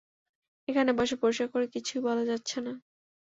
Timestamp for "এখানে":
0.67-0.91